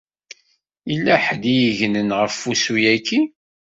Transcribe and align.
Yella 0.89 1.15
ḥedd 1.25 1.43
i 1.53 1.55
yegnen 1.59 2.09
ɣef 2.19 2.35
wussu-yaki. 2.45 3.21